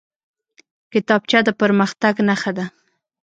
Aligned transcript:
کتابچه 0.91 1.39
د 1.47 1.49
پرمختګ 1.61 2.15
نښه 2.27 2.51
ده 2.57 2.65